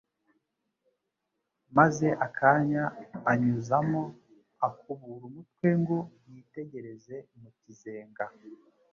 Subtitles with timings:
[1.77, 2.83] maze akajya
[3.31, 4.01] anyuzamo
[4.67, 5.97] akubura umutwe ngo
[6.33, 8.23] yitegereze mu kizenga,